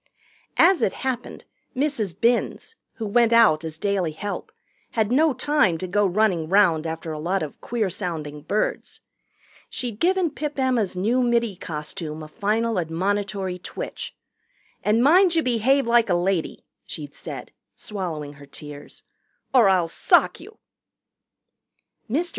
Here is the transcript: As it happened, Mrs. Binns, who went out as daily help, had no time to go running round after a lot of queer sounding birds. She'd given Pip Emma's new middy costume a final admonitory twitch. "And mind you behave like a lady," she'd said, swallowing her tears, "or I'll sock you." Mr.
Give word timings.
As 0.57 0.81
it 0.81 0.93
happened, 1.05 1.45
Mrs. 1.75 2.19
Binns, 2.19 2.75
who 2.93 3.05
went 3.05 3.31
out 3.31 3.63
as 3.63 3.77
daily 3.77 4.13
help, 4.13 4.51
had 4.93 5.11
no 5.11 5.31
time 5.31 5.77
to 5.77 5.85
go 5.85 6.07
running 6.07 6.49
round 6.49 6.87
after 6.87 7.11
a 7.11 7.19
lot 7.19 7.43
of 7.43 7.61
queer 7.61 7.87
sounding 7.87 8.41
birds. 8.41 9.01
She'd 9.69 9.99
given 9.99 10.31
Pip 10.31 10.57
Emma's 10.57 10.95
new 10.95 11.21
middy 11.21 11.55
costume 11.55 12.23
a 12.23 12.27
final 12.27 12.79
admonitory 12.79 13.59
twitch. 13.59 14.15
"And 14.83 15.03
mind 15.03 15.35
you 15.35 15.43
behave 15.43 15.85
like 15.85 16.09
a 16.09 16.15
lady," 16.15 16.65
she'd 16.87 17.13
said, 17.13 17.51
swallowing 17.75 18.33
her 18.41 18.47
tears, 18.47 19.03
"or 19.53 19.69
I'll 19.69 19.87
sock 19.87 20.39
you." 20.39 20.57
Mr. 22.09 22.29